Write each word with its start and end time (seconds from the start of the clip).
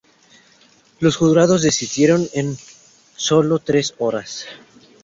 Los 0.99 1.15
jurados 1.15 1.61
decidieron 1.61 2.27
en 2.33 2.57
sólo 3.15 3.59
tres 3.59 3.93
horas. 3.99 4.47